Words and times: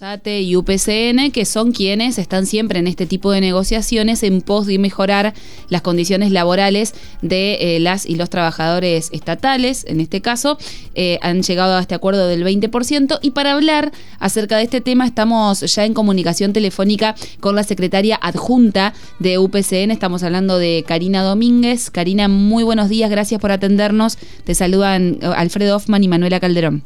SATE 0.00 0.40
y 0.40 0.56
UPCN, 0.56 1.30
que 1.30 1.44
son 1.44 1.72
quienes 1.72 2.16
están 2.16 2.46
siempre 2.46 2.78
en 2.78 2.86
este 2.86 3.04
tipo 3.04 3.32
de 3.32 3.42
negociaciones 3.42 4.22
en 4.22 4.40
pos 4.40 4.64
de 4.64 4.78
mejorar 4.78 5.34
las 5.68 5.82
condiciones 5.82 6.32
laborales 6.32 6.94
de 7.20 7.76
eh, 7.76 7.80
las 7.80 8.06
y 8.06 8.14
los 8.14 8.30
trabajadores 8.30 9.10
estatales, 9.12 9.84
en 9.86 10.00
este 10.00 10.22
caso, 10.22 10.56
eh, 10.94 11.18
han 11.20 11.42
llegado 11.42 11.76
a 11.76 11.80
este 11.82 11.94
acuerdo 11.94 12.28
del 12.28 12.42
20%. 12.42 13.18
Y 13.20 13.32
para 13.32 13.52
hablar 13.52 13.92
acerca 14.20 14.56
de 14.56 14.62
este 14.62 14.80
tema, 14.80 15.04
estamos 15.04 15.60
ya 15.60 15.84
en 15.84 15.92
comunicación 15.92 16.54
telefónica 16.54 17.14
con 17.40 17.54
la 17.54 17.62
secretaria 17.62 18.18
adjunta 18.22 18.94
de 19.18 19.36
UPCN. 19.36 19.90
Estamos 19.90 20.22
hablando 20.22 20.56
de 20.58 20.82
Karina 20.88 21.22
Domínguez. 21.22 21.90
Karina, 21.90 22.26
muy 22.26 22.64
buenos 22.64 22.88
días, 22.88 23.10
gracias 23.10 23.38
por 23.38 23.52
atendernos. 23.52 24.16
Te 24.44 24.54
saludan 24.54 25.18
eh, 25.20 25.26
Alfredo 25.36 25.76
Hoffman 25.76 26.02
y 26.02 26.08
Manuela 26.08 26.40
Calderón. 26.40 26.84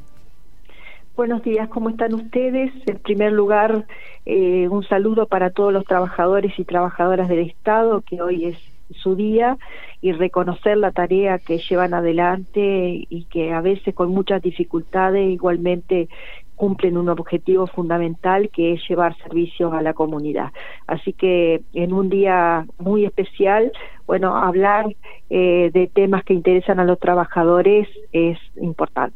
Buenos 1.17 1.45
días, 1.45 1.69
¿cómo 1.69 1.91
están 1.91 2.13
ustedes? 2.13 2.73
En 2.87 2.99
primer 2.99 3.31
lugar, 3.31 3.87
eh, 4.27 4.67
un 4.69 4.83
saludo 4.83 5.29
para 5.29 5.51
todos 5.51 5.73
los 5.73 5.85
trabajadores 5.85 6.59
y 6.59 6.65
trabajadoras 6.65 7.29
del 7.29 7.39
Estado, 7.39 8.01
que 8.01 8.21
hoy 8.21 8.47
es 8.47 8.59
su 8.97 9.15
día, 9.15 9.57
y 10.01 10.11
reconocer 10.11 10.77
la 10.77 10.91
tarea 10.91 11.39
que 11.39 11.59
llevan 11.59 11.95
adelante 11.95 13.07
y 13.09 13.27
que 13.31 13.53
a 13.53 13.61
veces 13.61 13.95
con 13.95 14.11
muchas 14.11 14.43
dificultades 14.43 15.31
igualmente 15.31 16.09
cumplen 16.57 16.97
un 16.97 17.09
objetivo 17.09 17.69
fundamental 17.69 18.51
que 18.51 18.73
es 18.73 18.81
llevar 18.89 19.17
servicios 19.19 19.73
a 19.73 19.83
la 19.83 19.95
comunidad. 19.95 20.51
Así 20.89 21.13
que 21.13 21.63
en 21.75 21.93
un 21.93 22.11
día 22.11 22.67
muy 22.79 23.05
especial, 23.05 23.71
bueno, 24.09 24.35
hablar 24.37 24.87
eh, 25.31 25.71
de 25.73 25.87
temas 25.87 26.25
que 26.25 26.35
interesan 26.35 26.81
a 26.81 26.85
los 26.85 26.99
trabajadores 26.99 27.87
es 28.11 28.37
importante. 28.57 29.15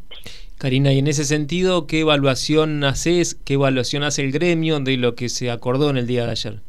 Karina, 0.58 0.92
y 0.92 0.98
en 0.98 1.06
ese 1.06 1.24
sentido, 1.24 1.86
¿qué 1.86 2.00
evaluación 2.00 2.82
haces, 2.82 3.36
qué 3.44 3.54
evaluación 3.54 4.02
hace 4.02 4.22
el 4.22 4.32
gremio 4.32 4.80
de 4.80 4.96
lo 4.96 5.14
que 5.14 5.28
se 5.28 5.52
acordó 5.52 5.88
en 5.88 5.96
el 5.96 6.08
día 6.08 6.26
de 6.26 6.32
ayer? 6.32 6.62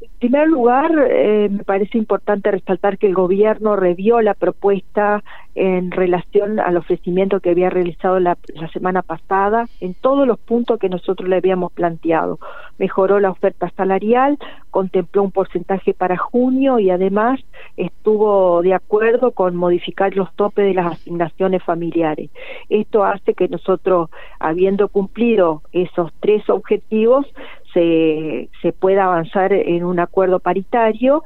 En 0.00 0.10
primer 0.18 0.48
lugar, 0.48 0.90
eh, 1.10 1.48
me 1.50 1.64
parece 1.64 1.96
importante 1.96 2.50
resaltar 2.50 2.98
que 2.98 3.06
el 3.06 3.14
gobierno 3.14 3.76
revió 3.76 4.20
la 4.20 4.34
propuesta 4.34 5.22
en 5.54 5.90
relación 5.90 6.60
al 6.60 6.76
ofrecimiento 6.76 7.40
que 7.40 7.50
había 7.50 7.70
realizado 7.70 8.20
la, 8.20 8.36
semana 8.74 9.00
pasada 9.00 9.66
en 9.80 9.94
todos 9.94 10.26
los 10.26 10.38
puntos 10.38 10.78
que 10.78 10.90
nosotros 10.90 11.28
le 11.28 11.36
habíamos 11.36 11.72
planteado. 11.72 12.38
Mejoró 12.78 13.20
la 13.20 13.30
oferta 13.30 13.70
salarial, 13.70 14.38
contempló 14.70 15.22
un 15.22 15.30
porcentaje 15.30 15.94
para 15.94 16.18
junio 16.18 16.78
y 16.78 16.90
además 16.90 17.40
estuvo 17.78 18.60
de 18.60 18.74
acuerdo 18.74 19.30
con 19.30 19.56
modificar 19.56 20.14
los 20.14 20.30
topes 20.34 20.66
de 20.66 20.74
las 20.74 20.92
asignaciones 20.92 21.62
familiares. 21.62 22.30
Esto 22.68 23.04
hace 23.04 23.32
que 23.32 23.48
nosotros, 23.48 24.10
habiendo 24.38 24.88
cumplido 24.88 25.62
esos 25.72 26.12
tres 26.20 26.48
objetivos, 26.50 27.26
se, 27.76 28.48
se 28.62 28.72
pueda 28.72 29.04
avanzar 29.04 29.52
en 29.52 29.84
un 29.84 30.00
acuerdo 30.00 30.40
paritario 30.40 31.22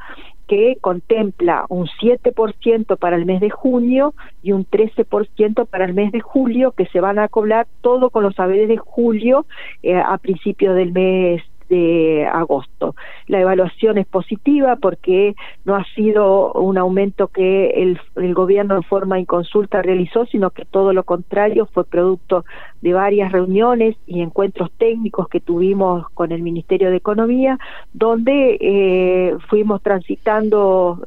que 0.48 0.78
contempla 0.80 1.64
un 1.68 1.86
7% 1.86 2.98
para 2.98 3.14
el 3.14 3.24
mes 3.24 3.40
de 3.40 3.50
junio 3.50 4.14
y 4.42 4.50
un 4.50 4.66
13% 4.66 5.64
para 5.68 5.84
el 5.84 5.94
mes 5.94 6.10
de 6.10 6.20
julio, 6.20 6.72
que 6.72 6.86
se 6.86 7.00
van 7.00 7.20
a 7.20 7.28
cobrar 7.28 7.68
todo 7.82 8.10
con 8.10 8.24
los 8.24 8.34
saberes 8.34 8.68
de 8.68 8.76
julio 8.76 9.46
eh, 9.84 9.94
a 9.94 10.18
principios 10.18 10.74
del 10.74 10.90
mes 10.90 11.40
de 11.70 12.26
agosto. 12.26 12.94
La 13.28 13.40
evaluación 13.40 13.96
es 13.96 14.06
positiva 14.06 14.76
porque 14.76 15.34
no 15.64 15.76
ha 15.76 15.84
sido 15.94 16.52
un 16.52 16.76
aumento 16.76 17.28
que 17.28 17.70
el, 17.82 17.98
el 18.16 18.34
gobierno 18.34 18.76
en 18.76 18.82
forma 18.82 19.20
inconsulta 19.20 19.80
realizó, 19.80 20.26
sino 20.26 20.50
que 20.50 20.64
todo 20.64 20.92
lo 20.92 21.04
contrario 21.04 21.66
fue 21.72 21.84
producto 21.84 22.44
de 22.82 22.92
varias 22.92 23.32
reuniones 23.32 23.96
y 24.06 24.20
encuentros 24.20 24.70
técnicos 24.78 25.28
que 25.28 25.40
tuvimos 25.40 26.10
con 26.10 26.32
el 26.32 26.42
Ministerio 26.42 26.90
de 26.90 26.96
Economía, 26.96 27.58
donde 27.92 28.58
eh, 28.60 29.36
fuimos 29.48 29.80
transitando 29.80 31.00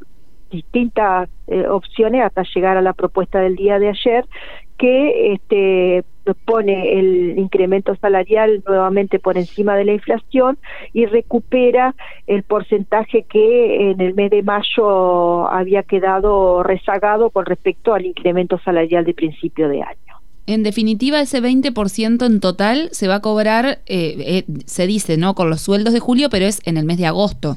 distintas 0.54 1.28
eh, 1.46 1.66
opciones 1.68 2.22
hasta 2.22 2.44
llegar 2.54 2.76
a 2.76 2.82
la 2.82 2.92
propuesta 2.92 3.40
del 3.40 3.56
día 3.56 3.78
de 3.78 3.88
ayer 3.88 4.24
que 4.78 5.34
este 5.34 6.04
pone 6.46 6.98
el 6.98 7.38
incremento 7.38 7.94
salarial 7.96 8.62
nuevamente 8.66 9.18
por 9.18 9.36
encima 9.36 9.76
de 9.76 9.84
la 9.84 9.92
inflación 9.92 10.56
y 10.92 11.04
recupera 11.06 11.94
el 12.26 12.42
porcentaje 12.42 13.24
que 13.24 13.90
en 13.90 14.00
el 14.00 14.14
mes 14.14 14.30
de 14.30 14.42
mayo 14.42 15.46
había 15.48 15.82
quedado 15.82 16.62
rezagado 16.62 17.30
con 17.30 17.44
respecto 17.44 17.92
al 17.92 18.06
incremento 18.06 18.58
salarial 18.64 19.04
de 19.04 19.12
principio 19.12 19.68
de 19.68 19.82
año. 19.82 19.98
En 20.46 20.62
definitiva, 20.62 21.20
ese 21.20 21.42
20% 21.42 22.26
en 22.26 22.40
total 22.40 22.88
se 22.92 23.08
va 23.08 23.16
a 23.16 23.20
cobrar, 23.20 23.66
eh, 23.66 23.84
eh, 23.86 24.44
se 24.66 24.86
dice, 24.86 25.16
¿no? 25.16 25.34
Con 25.34 25.48
los 25.48 25.60
sueldos 25.62 25.92
de 25.92 26.00
julio, 26.00 26.28
pero 26.30 26.44
es 26.44 26.60
en 26.66 26.76
el 26.76 26.84
mes 26.84 26.98
de 26.98 27.06
agosto. 27.06 27.56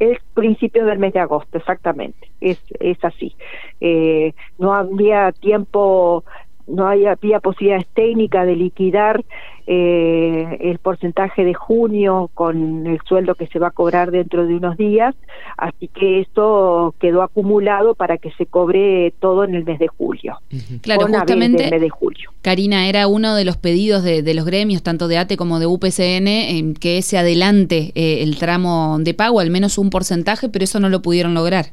Es 0.00 0.18
principio 0.34 0.84
del 0.86 0.98
mes 0.98 1.12
de 1.12 1.20
agosto, 1.20 1.58
exactamente. 1.58 2.32
Es, 2.40 2.58
es 2.80 2.98
así. 3.04 3.36
Eh, 3.80 4.32
no 4.58 4.74
había 4.74 5.30
tiempo 5.30 6.24
no 6.70 6.86
había 6.86 7.16
posibilidades 7.40 7.86
técnicas 7.94 8.46
de 8.46 8.56
liquidar 8.56 9.24
eh, 9.72 10.58
el 10.62 10.78
porcentaje 10.78 11.44
de 11.44 11.54
junio 11.54 12.28
con 12.34 12.88
el 12.88 12.98
sueldo 13.06 13.36
que 13.36 13.46
se 13.46 13.60
va 13.60 13.68
a 13.68 13.70
cobrar 13.70 14.10
dentro 14.10 14.44
de 14.44 14.56
unos 14.56 14.76
días, 14.76 15.14
así 15.56 15.86
que 15.86 16.20
esto 16.20 16.92
quedó 16.98 17.22
acumulado 17.22 17.94
para 17.94 18.18
que 18.18 18.32
se 18.32 18.46
cobre 18.46 19.12
todo 19.20 19.44
en 19.44 19.54
el 19.54 19.64
mes 19.64 19.78
de 19.78 19.86
julio. 19.86 20.38
Claro, 20.80 21.06
justamente, 21.06 21.70
mes 21.70 21.80
de 21.80 21.88
julio. 21.88 22.30
Karina, 22.42 22.88
era 22.88 23.06
uno 23.06 23.36
de 23.36 23.44
los 23.44 23.58
pedidos 23.58 24.02
de, 24.02 24.34
los 24.34 24.44
gremios, 24.44 24.82
tanto 24.82 25.06
de 25.06 25.18
ATE 25.18 25.36
como 25.36 25.60
de 25.60 25.66
UPCN, 25.66 26.26
en 26.26 26.74
que 26.74 27.00
se 27.02 27.18
adelante 27.18 27.92
eh, 27.94 28.22
el 28.22 28.38
tramo 28.38 28.98
de 28.98 29.14
pago, 29.14 29.38
al 29.38 29.50
menos 29.50 29.78
un 29.78 29.90
porcentaje, 29.90 30.48
pero 30.48 30.64
eso 30.64 30.80
no 30.80 30.88
lo 30.88 31.00
pudieron 31.02 31.34
lograr. 31.34 31.66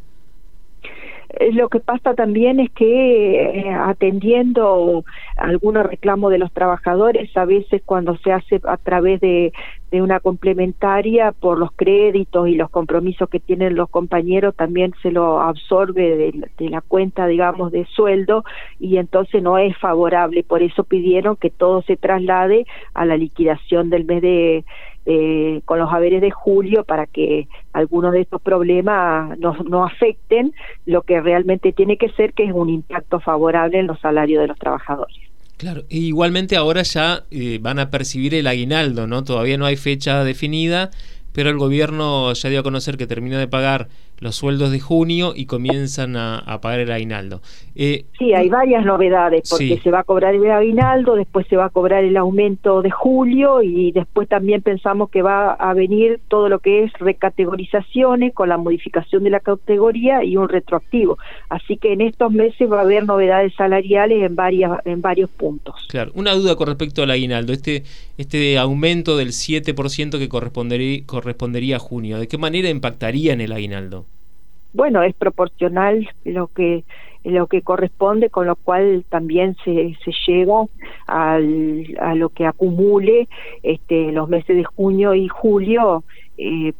Eh, 1.29 1.51
lo 1.51 1.67
que 1.69 1.79
pasa 1.79 2.13
también 2.13 2.59
es 2.59 2.71
que 2.71 3.59
eh, 3.59 3.69
atendiendo 3.73 5.03
algunos 5.35 5.85
reclamos 5.85 6.31
de 6.31 6.37
los 6.37 6.51
trabajadores, 6.53 7.35
a 7.35 7.45
veces 7.45 7.81
cuando 7.85 8.17
se 8.17 8.31
hace 8.31 8.61
a 8.63 8.77
través 8.77 9.19
de, 9.19 9.51
de 9.91 10.01
una 10.01 10.19
complementaria 10.19 11.33
por 11.33 11.59
los 11.59 11.71
créditos 11.73 12.47
y 12.47 12.55
los 12.55 12.69
compromisos 12.69 13.29
que 13.29 13.39
tienen 13.39 13.75
los 13.75 13.89
compañeros, 13.89 14.55
también 14.55 14.93
se 15.01 15.11
lo 15.11 15.41
absorbe 15.41 16.15
de, 16.15 16.49
de 16.57 16.69
la 16.69 16.81
cuenta, 16.81 17.27
digamos, 17.27 17.71
de 17.71 17.85
sueldo 17.87 18.43
y 18.79 18.97
entonces 18.97 19.43
no 19.43 19.57
es 19.57 19.77
favorable. 19.77 20.43
Por 20.43 20.63
eso 20.63 20.85
pidieron 20.85 21.35
que 21.35 21.49
todo 21.49 21.81
se 21.81 21.97
traslade 21.97 22.65
a 22.93 23.05
la 23.05 23.17
liquidación 23.17 23.89
del 23.89 24.05
mes 24.05 24.21
de 24.21 24.65
eh, 25.09 25.61
con 25.63 25.79
los 25.79 25.89
haberes 25.93 26.19
de 26.19 26.31
julio 26.31 26.83
para 26.83 27.05
que 27.05 27.47
algunos 27.71 28.11
de 28.11 28.19
estos 28.19 28.41
problemas 28.41 29.39
no, 29.39 29.55
no 29.63 29.85
afecten 29.85 30.53
lo 30.85 31.03
que 31.03 31.21
realmente 31.21 31.71
tiene 31.71 31.97
que 31.97 32.09
ser, 32.09 32.33
que 32.33 32.43
es 32.43 32.51
un 32.51 32.69
impacto 32.69 33.21
favorable 33.21 33.79
en 33.79 33.87
los 33.87 34.01
salarios 34.01 34.41
de 34.41 34.47
los 34.47 34.59
trabajadores. 34.59 35.15
Claro, 35.55 35.83
e 35.89 35.97
igualmente 35.97 36.57
ahora 36.57 36.81
ya 36.83 37.23
eh, 37.31 37.57
van 37.61 37.79
a 37.79 37.89
percibir 37.89 38.35
el 38.35 38.47
aguinaldo, 38.47 39.07
¿no? 39.07 39.23
Todavía 39.23 39.57
no 39.57 39.65
hay 39.65 39.77
fecha 39.77 40.25
definida, 40.25 40.91
pero 41.31 41.49
el 41.49 41.57
gobierno 41.57 42.33
ya 42.33 42.49
dio 42.49 42.59
a 42.59 42.63
conocer 42.63 42.97
que 42.97 43.07
termina 43.07 43.39
de 43.39 43.47
pagar 43.47 43.87
los 44.19 44.35
sueldos 44.35 44.71
de 44.71 44.79
junio 44.79 45.33
y 45.35 45.45
comienzan 45.45 46.15
a, 46.15 46.59
pagar 46.61 46.79
el 46.79 46.91
aguinaldo. 46.91 47.41
Eh, 47.75 48.05
sí, 48.17 48.33
hay 48.33 48.49
varias 48.49 48.83
novedades, 48.83 49.47
porque 49.49 49.79
se 49.83 49.91
va 49.91 49.99
a 49.99 50.03
cobrar 50.03 50.33
el 50.33 50.49
aguinaldo, 50.49 51.15
después 51.15 51.45
se 51.47 51.55
va 51.55 51.65
a 51.65 51.69
cobrar 51.69 52.03
el 52.03 52.17
aumento 52.17 52.81
de 52.81 52.89
julio 52.89 53.61
y 53.61 53.91
después 53.91 54.27
también 54.27 54.61
pensamos 54.61 55.09
que 55.11 55.21
va 55.21 55.53
a 55.53 55.73
venir 55.73 56.19
todo 56.27 56.49
lo 56.49 56.59
que 56.59 56.83
es 56.83 56.93
recategorizaciones 56.93 58.33
con 58.33 58.49
la 58.49 58.57
modificación 58.57 59.23
de 59.23 59.29
la 59.29 59.39
categoría 59.39 60.23
y 60.23 60.35
un 60.37 60.49
retroactivo. 60.49 61.17
Así 61.49 61.77
que 61.77 61.93
en 61.93 62.01
estos 62.01 62.31
meses 62.31 62.71
va 62.71 62.79
a 62.79 62.81
haber 62.81 63.05
novedades 63.05 63.53
salariales 63.55 64.23
en, 64.23 64.35
varias, 64.35 64.79
en 64.85 65.01
varios 65.01 65.29
puntos. 65.29 65.75
Claro, 65.89 66.11
una 66.15 66.33
duda 66.33 66.55
con 66.55 66.67
respecto 66.67 67.03
al 67.03 67.11
aguinaldo, 67.11 67.53
este, 67.53 67.83
este 68.17 68.57
aumento 68.57 69.15
del 69.15 69.29
7% 69.29 70.17
que 70.17 70.29
correspondería, 70.29 71.03
correspondería 71.05 71.75
a 71.75 71.79
junio, 71.79 72.17
¿de 72.17 72.27
qué 72.27 72.39
manera 72.39 72.69
impactaría 72.69 73.33
en 73.33 73.41
el 73.41 73.51
aguinaldo? 73.51 74.06
Bueno, 74.73 75.03
es 75.03 75.15
proporcional 75.15 76.09
lo 76.23 76.47
que 76.47 76.83
lo 77.23 77.47
que 77.47 77.61
corresponde, 77.61 78.29
con 78.29 78.47
lo 78.47 78.55
cual 78.55 79.03
también 79.09 79.57
se, 79.65 79.97
se 80.05 80.11
llega 80.25 80.63
al, 81.07 81.97
a 81.99 82.15
lo 82.15 82.29
que 82.29 82.45
acumule 82.45 83.27
este, 83.63 84.13
los 84.13 84.29
meses 84.29 84.55
de 84.55 84.63
junio 84.63 85.13
y 85.13 85.27
julio. 85.27 86.03
Eh, 86.37 86.73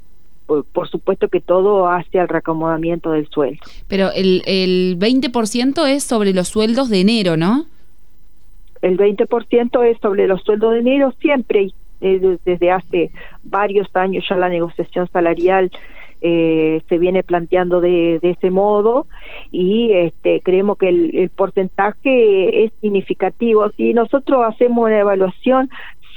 por, 0.45 0.87
supuesto 0.87 1.27
que 1.27 1.41
todo 1.41 1.89
hace 1.89 2.19
al 2.19 2.29
reacomodamiento 2.29 3.11
del 3.11 3.27
sueldo. 3.27 3.59
Pero 3.89 4.11
el, 4.13 4.41
el 4.45 4.97
20% 4.97 5.85
es 5.89 6.05
sobre 6.05 6.33
los 6.33 6.47
sueldos 6.47 6.89
de 6.89 7.01
enero, 7.01 7.35
¿no? 7.35 7.65
El 8.81 8.97
20% 8.97 9.85
es 9.85 9.97
sobre 9.99 10.25
los 10.27 10.41
sueldos 10.43 10.71
de 10.73 10.79
enero 10.79 11.13
siempre, 11.19 11.71
eh, 11.99 12.37
desde 12.45 12.71
hace 12.71 13.11
varios 13.43 13.93
años 13.95 14.23
ya 14.29 14.37
la 14.37 14.47
negociación 14.47 15.09
salarial 15.11 15.69
eh, 16.21 16.81
se 16.87 16.97
viene 16.97 17.23
planteando 17.23 17.81
de, 17.81 18.19
de, 18.21 18.31
ese 18.31 18.51
modo 18.51 19.07
y 19.51 19.91
este, 19.93 20.41
creemos 20.41 20.77
que 20.77 20.89
el, 20.89 21.15
el 21.15 21.29
porcentaje 21.29 22.65
es 22.65 22.71
significativo. 22.81 23.69
Si 23.77 23.93
nosotros 23.93 24.43
hacemos 24.45 24.85
una 24.85 24.99
evaluación, 24.99 25.69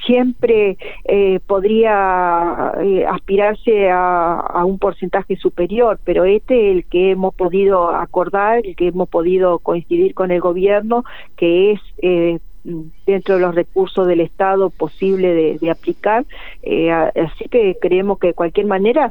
siempre 0.07 0.77
eh, 1.05 1.41
podría 1.47 2.73
eh, 2.83 3.05
aspirarse 3.07 3.91
a, 3.91 4.65
un 4.65 4.79
porcentaje 4.79 5.37
superior, 5.37 5.99
pero 6.05 6.25
este 6.25 6.71
es 6.71 6.77
el 6.77 6.85
que 6.85 7.13
hemos 7.13 7.35
podido 7.35 7.91
acordar, 7.91 8.61
el 8.65 8.77
que 8.77 8.89
hemos 8.89 9.09
podido 9.09 9.59
coincidir 9.59 10.15
con 10.15 10.31
el 10.31 10.41
gobierno, 10.41 11.05
que 11.37 11.73
es 11.73 11.81
eh, 12.03 12.39
dentro 13.07 13.37
de 13.37 13.41
los 13.41 13.55
recursos 13.55 14.07
del 14.07 14.21
Estado 14.21 14.71
posible 14.71 15.59
de, 15.61 15.71
aplicar. 15.71 16.25
así 17.17 17.49
que 17.51 17.77
creemos 17.81 18.19
que 18.19 18.29
de 18.29 18.35
cualquier 18.35 18.67
manera 18.67 19.11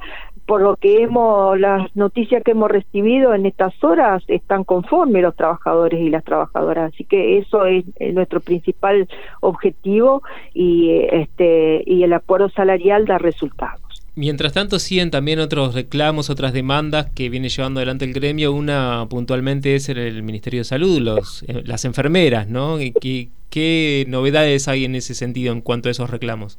por 0.50 0.62
lo 0.64 0.78
que 0.78 1.04
hemos, 1.04 1.60
las 1.60 1.96
noticias 1.96 2.42
que 2.44 2.52
hemos 2.52 2.72
recibido 2.72 3.36
en 3.36 3.46
estas 3.46 3.84
horas 3.84 4.24
están 4.28 4.64
conformes 4.64 5.22
los 5.22 5.36
trabajadores 5.36 6.00
y 6.00 6.10
las 6.10 6.24
trabajadoras, 6.24 6.92
así 6.92 7.04
que 7.04 7.38
eso 7.38 7.66
es, 7.66 7.86
nuestro 8.16 8.40
principal 8.40 9.08
objetivo 9.42 10.24
y 10.56 11.06
este 11.12 11.84
y 11.86 12.02
el 12.02 12.14
acuerdo 12.14 12.50
salarial 12.50 13.06
da 13.06 13.20
resultados. 13.20 13.89
Mientras 14.20 14.52
tanto 14.52 14.80
siguen 14.80 15.12
también 15.12 15.40
otros 15.40 15.74
reclamos, 15.74 16.30
otras 16.30 16.52
demandas 16.52 17.08
que 17.16 17.30
viene 17.30 17.48
llevando 17.48 17.80
adelante 17.80 18.04
el 18.04 18.12
gremio. 18.12 18.52
Una 18.52 19.08
puntualmente 19.10 19.76
es 19.76 19.88
el 19.88 20.24
Ministerio 20.24 20.60
de 20.60 20.66
Salud, 20.66 21.00
los, 21.00 21.44
eh, 21.44 21.64
las 21.64 21.86
enfermeras, 21.86 22.50
¿no? 22.50 22.80
¿Qué, 23.00 23.30
¿Qué 23.50 24.04
novedades 24.10 24.68
hay 24.68 24.84
en 24.84 24.96
ese 24.96 25.16
sentido 25.16 25.54
en 25.54 25.62
cuanto 25.62 25.88
a 25.88 25.94
esos 25.94 26.10
reclamos? 26.10 26.58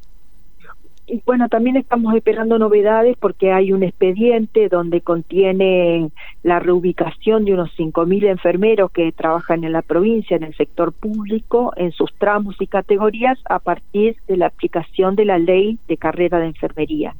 Y 1.11 1.21
bueno, 1.25 1.49
también 1.49 1.75
estamos 1.75 2.15
esperando 2.15 2.57
novedades 2.57 3.17
porque 3.19 3.51
hay 3.51 3.73
un 3.73 3.83
expediente 3.83 4.69
donde 4.69 5.01
contiene 5.01 6.09
la 6.41 6.59
reubicación 6.59 7.43
de 7.43 7.53
unos 7.53 7.69
5.000 7.77 8.29
enfermeros 8.29 8.91
que 8.91 9.11
trabajan 9.11 9.65
en 9.65 9.73
la 9.73 9.81
provincia, 9.81 10.37
en 10.37 10.43
el 10.43 10.55
sector 10.55 10.93
público, 10.93 11.73
en 11.75 11.91
sus 11.91 12.13
tramos 12.13 12.55
y 12.61 12.67
categorías 12.67 13.37
a 13.49 13.59
partir 13.59 14.15
de 14.29 14.37
la 14.37 14.45
aplicación 14.45 15.17
de 15.17 15.25
la 15.25 15.37
ley 15.37 15.77
de 15.89 15.97
carrera 15.97 16.39
de 16.39 16.47
enfermería. 16.47 17.13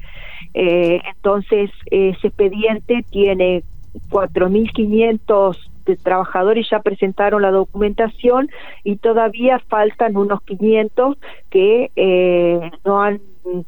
Eh, 0.54 1.02
entonces, 1.14 1.70
ese 1.88 2.28
expediente 2.28 3.04
tiene 3.12 3.64
4.500 4.10 5.58
trabajadores 6.04 6.68
ya 6.70 6.80
presentaron 6.80 7.42
la 7.42 7.52
documentación 7.52 8.50
y 8.86 8.96
todavía 8.96 9.60
faltan 9.68 10.16
unos 10.16 10.42
500 10.44 11.18
que 11.50 11.92
eh, 11.98 12.72
no 12.86 13.02
han 13.02 13.20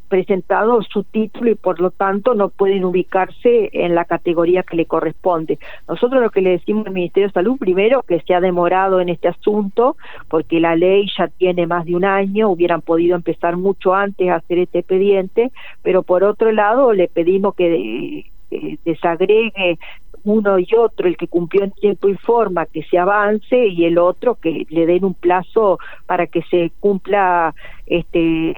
presentado 0.07 0.81
su 0.83 1.03
título 1.03 1.51
y 1.51 1.55
por 1.55 1.79
lo 1.79 1.91
tanto 1.91 2.33
no 2.35 2.49
pueden 2.49 2.85
ubicarse 2.85 3.69
en 3.73 3.95
la 3.95 4.05
categoría 4.05 4.63
que 4.63 4.75
le 4.75 4.85
corresponde. 4.85 5.59
Nosotros 5.87 6.21
lo 6.21 6.29
que 6.29 6.41
le 6.41 6.51
decimos 6.51 6.87
al 6.87 6.93
Ministerio 6.93 7.27
de 7.27 7.33
Salud, 7.33 7.57
primero, 7.57 8.03
que 8.03 8.21
se 8.21 8.33
ha 8.33 8.41
demorado 8.41 9.01
en 9.01 9.09
este 9.09 9.27
asunto, 9.27 9.97
porque 10.29 10.59
la 10.59 10.75
ley 10.75 11.07
ya 11.17 11.27
tiene 11.27 11.67
más 11.67 11.85
de 11.85 11.95
un 11.95 12.05
año, 12.05 12.49
hubieran 12.49 12.81
podido 12.81 13.15
empezar 13.15 13.57
mucho 13.57 13.93
antes 13.93 14.29
a 14.29 14.35
hacer 14.35 14.59
este 14.59 14.79
expediente, 14.79 15.51
pero 15.81 16.03
por 16.03 16.23
otro 16.23 16.51
lado 16.51 16.93
le 16.93 17.07
pedimos 17.07 17.55
que 17.55 18.25
eh, 18.51 18.77
desagregue 18.85 19.77
uno 20.25 20.57
y 20.57 20.67
otro, 20.77 21.07
el 21.07 21.17
que 21.17 21.27
cumplió 21.27 21.63
en 21.63 21.71
tiempo 21.71 22.07
y 22.07 22.15
forma, 22.15 22.65
que 22.65 22.83
se 22.83 22.97
avance 22.97 23.67
y 23.67 23.85
el 23.85 23.97
otro 23.97 24.35
que 24.35 24.65
le 24.69 24.85
den 24.85 25.03
un 25.03 25.13
plazo 25.13 25.79
para 26.05 26.27
que 26.27 26.41
se 26.43 26.71
cumpla 26.79 27.53
este 27.85 28.53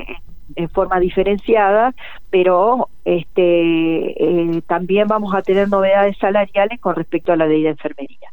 en 0.56 0.70
forma 0.70 1.00
diferenciada, 1.00 1.94
pero 2.30 2.90
este 3.04 4.12
eh, 4.24 4.62
también 4.68 5.08
vamos 5.08 5.34
a 5.34 5.42
tener 5.42 5.70
novedades 5.70 6.18
salariales 6.18 6.80
con 6.80 6.96
respecto 6.96 7.34
a 7.34 7.36
la 7.36 7.48
ley 7.48 7.64
de 7.64 7.70
enfermería. 7.70 8.30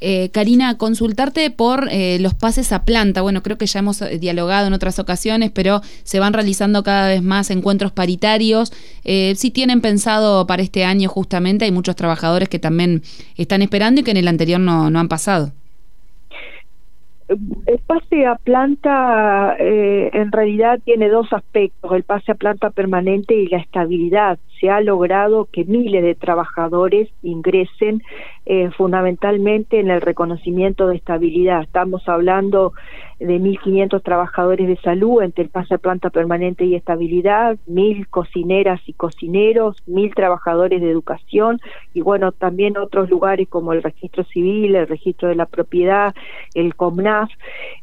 Eh, 0.00 0.30
Karina, 0.30 0.78
consultarte 0.78 1.50
por 1.50 1.88
eh, 1.90 2.18
los 2.20 2.34
pases 2.34 2.72
a 2.72 2.84
planta. 2.84 3.20
Bueno, 3.20 3.42
creo 3.42 3.58
que 3.58 3.66
ya 3.66 3.80
hemos 3.80 4.00
eh, 4.00 4.18
dialogado 4.18 4.66
en 4.66 4.72
otras 4.72 4.98
ocasiones, 4.98 5.50
pero 5.50 5.82
se 6.04 6.20
van 6.20 6.32
realizando 6.32 6.82
cada 6.82 7.08
vez 7.08 7.22
más 7.22 7.50
encuentros 7.50 7.92
paritarios. 7.92 8.72
si 9.04 9.50
tienen 9.50 9.80
pensado 9.80 10.46
para 10.46 10.62
este 10.62 10.84
año 10.84 11.08
justamente, 11.08 11.64
hay 11.64 11.72
muchos 11.72 11.96
trabajadores 11.96 12.48
que 12.48 12.58
también 12.58 13.02
están 13.36 13.62
esperando 13.62 14.00
y 14.00 14.04
que 14.04 14.10
en 14.12 14.16
el 14.16 14.28
anterior 14.28 14.60
no, 14.60 14.90
no 14.90 14.98
han 14.98 15.08
pasado. 15.08 15.52
El 17.30 17.78
pase 17.86 18.26
a 18.26 18.34
planta 18.34 19.56
en 19.58 20.32
realidad 20.32 20.80
tiene 20.84 21.08
dos 21.08 21.32
aspectos, 21.32 21.92
el 21.92 22.02
pase 22.02 22.32
a 22.32 22.34
planta 22.34 22.70
permanente 22.70 23.34
y 23.34 23.46
la 23.46 23.58
estabilidad 23.58 24.38
se 24.60 24.70
ha 24.70 24.80
logrado 24.80 25.48
que 25.50 25.64
miles 25.64 26.02
de 26.02 26.14
trabajadores 26.14 27.08
ingresen 27.22 28.02
eh, 28.46 28.70
fundamentalmente 28.76 29.80
en 29.80 29.90
el 29.90 30.00
reconocimiento 30.00 30.88
de 30.88 30.96
estabilidad. 30.96 31.62
Estamos 31.62 32.08
hablando 32.08 32.72
de 33.18 33.38
1.500 33.38 34.02
trabajadores 34.02 34.66
de 34.66 34.76
salud 34.78 35.22
entre 35.22 35.44
el 35.44 35.50
pase 35.50 35.78
planta 35.78 36.10
permanente 36.10 36.64
y 36.64 36.74
estabilidad, 36.74 37.58
1.000 37.68 38.08
cocineras 38.08 38.80
y 38.86 38.94
cocineros, 38.94 39.76
1.000 39.86 40.14
trabajadores 40.14 40.80
de 40.80 40.90
educación 40.90 41.60
y 41.92 42.00
bueno, 42.00 42.32
también 42.32 42.78
otros 42.78 43.10
lugares 43.10 43.46
como 43.48 43.72
el 43.72 43.82
registro 43.82 44.24
civil, 44.24 44.74
el 44.74 44.88
registro 44.88 45.28
de 45.28 45.34
la 45.36 45.46
propiedad, 45.46 46.14
el 46.54 46.74
COMNAF. 46.74 47.30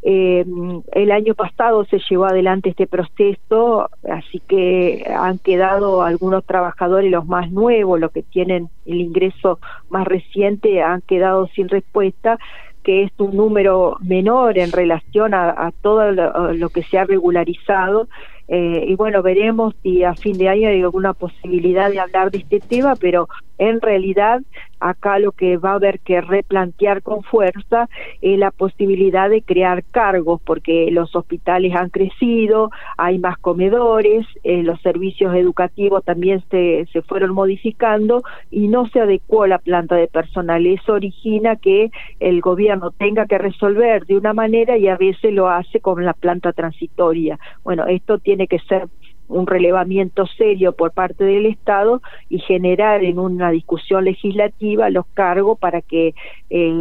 Eh, 0.01 0.43
el 0.91 1.11
año 1.11 1.35
pasado 1.35 1.85
se 1.85 1.99
llevó 2.09 2.25
adelante 2.25 2.69
este 2.69 2.87
proceso, 2.87 3.89
así 4.09 4.39
que 4.47 5.05
han 5.07 5.37
quedado 5.37 6.01
algunos 6.01 6.43
trabajadores 6.45 6.66
trabajadores, 6.67 7.11
los 7.11 7.25
más 7.25 7.51
nuevos, 7.51 7.99
los 7.99 8.11
que 8.11 8.23
tienen 8.23 8.69
el 8.85 9.01
ingreso 9.01 9.59
más 9.89 10.05
reciente, 10.05 10.81
han 10.81 11.01
quedado 11.01 11.47
sin 11.47 11.69
respuesta 11.69 12.37
que 12.83 13.03
es 13.03 13.11
un 13.17 13.35
número 13.35 13.97
menor 13.99 14.57
en 14.57 14.71
relación 14.71 15.33
a, 15.33 15.73
todo 15.81 16.09
lo, 16.13 16.69
que 16.69 16.83
se 16.83 16.97
ha 16.97 17.03
regularizado. 17.03 18.07
Eh, 18.47 18.85
y 18.87 18.95
bueno, 18.95 19.21
veremos 19.21 19.75
si 19.83 20.03
a 20.03 20.13
fin 20.13 20.37
de 20.37 20.49
año 20.49 20.69
hay 20.69 20.81
alguna 20.81 21.13
posibilidad 21.13 21.91
de 21.91 21.99
hablar 21.99 22.31
de 22.31 22.39
este 22.39 22.59
tema, 22.59 22.95
pero 22.95 23.27
en 23.57 23.81
realidad 23.81 24.41
acá 24.79 25.17
lo 25.17 25.31
que 25.31 25.57
va 25.57 25.71
a 25.71 25.75
haber 25.75 25.99
que 25.99 26.21
replantear 26.21 27.01
con 27.01 27.23
fuerza 27.23 27.89
es 28.21 28.37
la 28.37 28.51
posibilidad 28.51 29.29
de 29.29 29.41
crear 29.41 29.83
cargos, 29.83 30.39
porque 30.45 30.91
los 30.91 31.15
hospitales 31.15 31.75
han 31.75 31.89
crecido, 31.89 32.69
hay 32.97 33.17
más 33.17 33.37
comedores, 33.39 34.27
eh, 34.43 34.61
los 34.61 34.79
servicios 34.81 35.33
educativos 35.35 36.03
también 36.03 36.43
se, 36.51 36.85
se 36.93 37.01
fueron 37.01 37.33
modificando 37.33 38.21
y 38.51 38.67
no 38.67 38.87
se 38.89 38.99
adecuó 38.99 39.47
la 39.47 39.57
planta 39.57 39.95
de 39.95 40.07
personal. 40.07 40.65
Eso 40.67 40.93
origina 40.93 41.55
que 41.55 41.89
el 42.19 42.41
gobierno 42.41 42.91
tenga 42.91 43.25
que 43.25 43.39
resolver 43.39 44.05
de 44.05 44.17
una 44.17 44.33
manera 44.33 44.77
y 44.77 44.87
a 44.87 44.97
veces 44.97 45.33
lo 45.33 45.49
hace 45.49 45.79
con 45.79 46.05
la 46.05 46.13
planta 46.13 46.53
transitoria. 46.53 47.39
Bueno, 47.63 47.87
esto 47.87 48.19
tiene 48.19 48.36
que 48.45 48.59
ser 48.59 48.87
un 49.27 49.45
relevamiento 49.45 50.25
serio 50.25 50.73
por 50.73 50.91
parte 50.91 51.23
del 51.23 51.45
Estado 51.47 52.01
y 52.29 52.39
generar 52.39 53.03
en 53.03 53.19
una 53.19 53.51
discusión 53.51 54.05
legislativa 54.05 54.89
los 54.89 55.05
cargos 55.13 55.59
para 55.59 55.81
que 55.81 56.13
eh, 56.49 56.73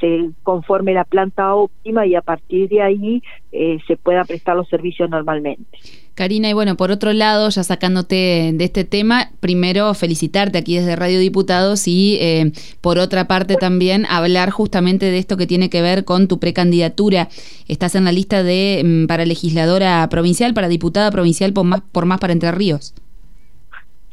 se 0.00 0.30
conforme 0.42 0.94
la 0.94 1.04
planta 1.04 1.54
óptima 1.54 2.06
y 2.06 2.14
a 2.14 2.22
partir 2.22 2.68
de 2.68 2.82
ahí 2.82 3.22
eh, 3.52 3.78
se 3.86 3.96
puedan 3.96 4.26
prestar 4.26 4.56
los 4.56 4.68
servicios 4.68 5.08
normalmente. 5.10 5.78
Karina, 6.14 6.50
y 6.50 6.52
bueno, 6.52 6.76
por 6.76 6.90
otro 6.90 7.12
lado, 7.12 7.48
ya 7.48 7.62
sacándote 7.62 8.52
de 8.52 8.64
este 8.64 8.84
tema, 8.84 9.30
primero 9.40 9.94
felicitarte 9.94 10.58
aquí 10.58 10.76
desde 10.76 10.94
Radio 10.94 11.18
Diputados 11.18 11.88
y 11.88 12.18
eh, 12.20 12.52
por 12.82 12.98
otra 12.98 13.26
parte 13.26 13.56
también 13.56 14.04
hablar 14.10 14.50
justamente 14.50 15.06
de 15.06 15.16
esto 15.18 15.38
que 15.38 15.46
tiene 15.46 15.70
que 15.70 15.80
ver 15.80 16.04
con 16.04 16.28
tu 16.28 16.38
precandidatura. 16.38 17.28
Estás 17.66 17.94
en 17.94 18.04
la 18.04 18.12
lista 18.12 18.42
de 18.42 18.82
mm, 18.84 19.06
para 19.06 19.24
legisladora 19.24 20.06
provincial, 20.10 20.52
para 20.52 20.68
diputada 20.68 21.10
provincial 21.10 21.54
por 21.54 21.64
más, 21.64 21.80
por 21.80 22.04
más 22.04 22.20
para 22.20 22.34
Entre 22.34 22.52
Ríos. 22.52 22.94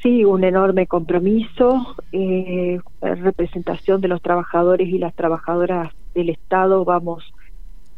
Sí, 0.02 0.24
un 0.24 0.46
enorme 0.46 0.88
compromiso, 0.88 1.96
eh, 2.14 2.80
representación 3.02 4.00
de 4.00 4.08
los 4.08 4.22
trabajadores 4.22 4.88
y 4.88 4.98
las 4.98 5.14
trabajadoras 5.14 5.92
del 6.16 6.30
Estado. 6.30 6.86
Vamos 6.86 7.34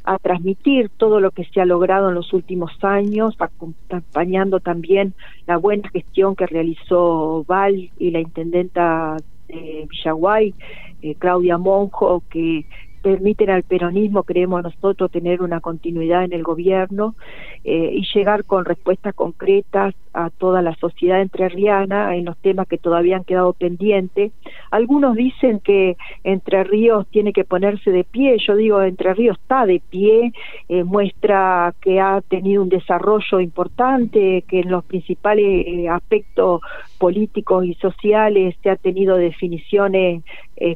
a 0.03 0.17
transmitir 0.17 0.89
todo 0.97 1.19
lo 1.19 1.31
que 1.31 1.45
se 1.45 1.61
ha 1.61 1.65
logrado 1.65 2.09
en 2.09 2.15
los 2.15 2.33
últimos 2.33 2.71
años, 2.83 3.35
acompañando 3.39 4.59
también 4.59 5.13
la 5.45 5.57
buena 5.57 5.89
gestión 5.89 6.35
que 6.35 6.47
realizó 6.47 7.43
Val 7.47 7.91
y 7.97 8.11
la 8.11 8.19
intendenta 8.19 9.17
de 9.47 9.87
Villaguay, 9.89 10.55
eh, 11.01 11.15
Claudia 11.15 11.57
Monjo, 11.57 12.23
que 12.29 12.65
permiten 13.01 13.49
al 13.49 13.63
peronismo, 13.63 14.23
creemos 14.23 14.63
nosotros, 14.63 15.11
tener 15.11 15.41
una 15.41 15.59
continuidad 15.59 16.23
en 16.23 16.33
el 16.33 16.43
gobierno 16.43 17.15
eh, 17.63 17.91
y 17.93 18.05
llegar 18.13 18.43
con 18.45 18.65
respuestas 18.65 19.13
concretas 19.13 19.93
a 20.13 20.29
toda 20.29 20.61
la 20.61 20.75
sociedad 20.75 21.21
entrerriana 21.21 22.15
en 22.15 22.25
los 22.25 22.37
temas 22.37 22.67
que 22.67 22.77
todavía 22.77 23.17
han 23.17 23.23
quedado 23.23 23.53
pendientes. 23.53 24.31
Algunos 24.69 25.15
dicen 25.15 25.59
que 25.59 25.95
Entre 26.23 26.63
Ríos 26.63 27.07
tiene 27.07 27.33
que 27.33 27.43
ponerse 27.43 27.91
de 27.91 28.03
pie, 28.03 28.37
yo 28.45 28.55
digo 28.55 28.81
Entre 28.81 29.13
Ríos 29.13 29.37
está 29.39 29.65
de 29.65 29.81
pie, 29.89 30.33
eh, 30.69 30.83
muestra 30.83 31.73
que 31.81 31.99
ha 31.99 32.21
tenido 32.21 32.61
un 32.61 32.69
desarrollo 32.69 33.39
importante, 33.39 34.43
que 34.47 34.59
en 34.59 34.71
los 34.71 34.83
principales 34.83 35.65
eh, 35.65 35.89
aspectos 35.89 36.61
políticos 36.97 37.65
y 37.65 37.73
sociales 37.75 38.55
se 38.61 38.69
ha 38.69 38.75
tenido 38.75 39.17
definiciones 39.17 40.23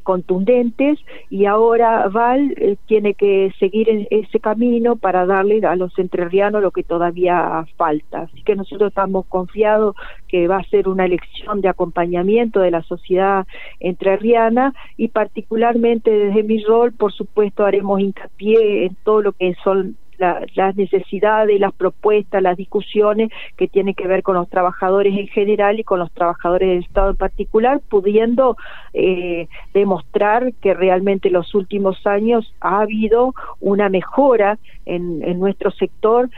contundentes 0.01 0.97
y 1.29 1.45
ahora 1.45 2.07
Eh, 2.17 2.77
tiene 2.85 3.13
que 3.13 3.51
seguir 3.59 3.89
en 3.89 4.07
ese 4.09 4.39
camino 4.39 4.95
para 4.95 5.25
darle 5.25 5.65
a 5.65 5.75
los 5.75 5.97
entrerrianos 5.99 6.61
lo 6.61 6.71
que 6.71 6.83
todavía 6.83 7.65
falta. 7.75 8.21
Así 8.21 8.41
que 8.43 8.55
nosotros 8.55 8.89
estamos 8.89 9.25
confiados 9.25 9.95
que 10.29 10.47
va 10.47 10.57
a 10.57 10.69
ser 10.69 10.87
una 10.87 11.05
elección 11.05 11.59
de 11.59 11.67
acompañamiento 11.67 12.61
de 12.61 12.71
la 12.71 12.83
sociedad 12.83 13.45
entrerriana 13.81 14.73
y 14.95 15.09
particularmente 15.09 16.09
desde 16.09 16.43
mi 16.43 16.63
rol, 16.63 16.93
por 16.93 17.11
supuesto, 17.11 17.65
haremos 17.65 17.99
hincapié 17.99 18.85
en 18.85 18.95
todo 19.03 19.21
lo 19.21 19.33
que 19.33 19.53
son 19.61 19.97
las 20.17 20.75
necesidades, 20.75 21.59
las 21.59 21.73
propuestas, 21.73 22.41
las 22.41 22.57
discusiones 22.57 23.29
que 23.57 23.67
tienen 23.67 23.93
que 23.93 24.07
ver 24.07 24.23
con 24.23 24.35
los 24.35 24.49
trabajadores 24.49 25.17
en 25.17 25.27
general 25.27 25.79
y 25.79 25.83
con 25.83 25.99
los 25.99 26.11
trabajadores 26.11 26.69
del 26.69 26.79
Estado 26.79 27.11
en 27.11 27.17
particular, 27.17 27.81
pudiendo 27.89 28.57
eh, 28.93 29.47
demostrar 29.73 30.53
que 30.61 30.73
realmente 30.73 31.27
en 31.27 31.33
los 31.33 31.53
últimos 31.55 32.05
años 32.05 32.53
ha 32.61 32.81
habido 32.81 33.33
una 33.59 33.89
mejora 33.89 34.57
en, 34.85 35.39
nuestro 35.39 35.71
sector 35.71 36.29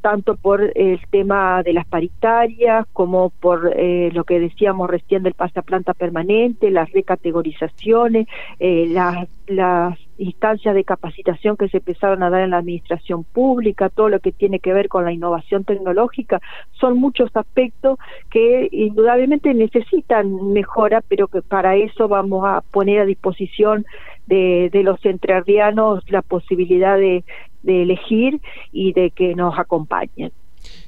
tanto 0.00 0.36
por 0.36 0.72
el 0.76 1.00
tema 1.10 1.62
de 1.62 1.72
las 1.72 1.86
paritarias 1.86 2.86
como 2.92 3.30
por 3.30 3.72
eh, 3.76 4.10
lo 4.12 4.22
que 4.24 4.38
decíamos 4.38 4.88
recién 4.88 5.24
del 5.24 5.34
pasaplanta 5.34 5.94
permanente, 5.94 6.70
las 6.70 6.92
recategorizaciones, 6.92 8.28
eh, 8.60 8.86
las, 8.88 9.26
las 9.48 9.98
instancias 10.18 10.74
de 10.74 10.84
capacitación 10.84 11.56
que 11.56 11.68
se 11.68 11.78
empezaron 11.78 12.22
a 12.22 12.30
dar 12.30 12.42
en 12.42 12.50
la 12.50 12.58
administración 12.58 13.24
pública, 13.24 13.88
todo 13.88 14.08
lo 14.08 14.20
que 14.20 14.32
tiene 14.32 14.60
que 14.60 14.72
ver 14.72 14.88
con 14.88 15.04
la 15.04 15.12
innovación 15.12 15.64
tecnológica, 15.64 16.40
son 16.80 16.98
muchos 16.98 17.30
aspectos 17.34 17.98
que 18.30 18.68
indudablemente 18.72 19.52
necesitan 19.54 20.52
mejora, 20.52 21.02
pero 21.06 21.28
que 21.28 21.42
para 21.42 21.76
eso 21.76 22.08
vamos 22.08 22.44
a 22.46 22.62
poner 22.62 23.00
a 23.00 23.04
disposición 23.04 23.84
de, 24.26 24.70
de 24.72 24.82
los 24.82 25.04
entrerrianos 25.04 26.02
la 26.10 26.22
posibilidad 26.22 26.96
de, 26.96 27.24
de 27.62 27.82
elegir 27.82 28.40
y 28.72 28.92
de 28.92 29.10
que 29.10 29.34
nos 29.34 29.58
acompañen. 29.58 30.32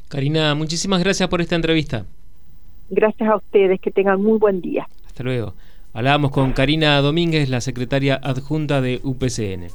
Karina, 0.09 0.55
muchísimas 0.55 1.01
gracias 1.01 1.29
por 1.29 1.41
esta 1.41 1.55
entrevista. 1.55 2.07
Gracias 2.89 3.29
a 3.29 3.37
ustedes, 3.37 3.81
que 3.81 3.91
tengan 3.91 4.23
muy 4.23 4.39
buen 4.39 4.63
día. 4.63 4.89
Hasta 5.07 5.23
luego. 5.23 5.53
Hablábamos 5.93 6.31
con 6.31 6.53
Karina 6.53 7.01
Domínguez, 7.01 7.49
la 7.49 7.61
secretaria 7.61 8.21
adjunta 8.23 8.81
de 8.81 9.01
UPCN. 9.03 9.69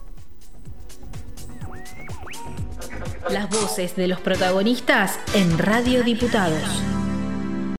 Las 3.29 3.49
voces 3.49 3.95
de 3.95 4.07
los 4.07 4.19
protagonistas 4.19 5.19
en 5.33 5.57
Radio 5.57 6.03
Diputados. 6.03 7.02